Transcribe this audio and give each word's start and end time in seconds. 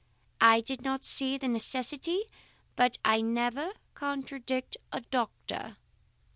I 0.41 0.61
did 0.61 0.81
not 0.81 1.05
see 1.05 1.37
the 1.37 1.47
necessity, 1.47 2.21
but 2.75 2.97
I 3.05 3.21
never 3.21 3.73
contradict 3.93 4.75
a 4.91 5.01
doctor. 5.01 5.77